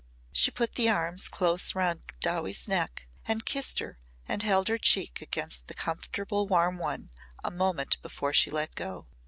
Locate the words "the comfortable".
5.67-6.47